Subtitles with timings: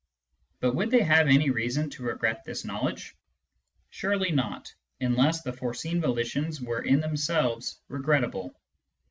[0.61, 3.15] But would they have any reason to regret this knowledge?
[3.91, 8.59] Surely not, unless the foreseen volitions were in themselves regrettable.